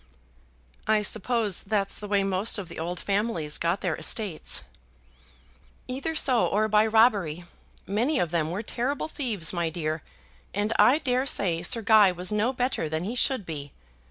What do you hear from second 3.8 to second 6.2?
their estates." "Either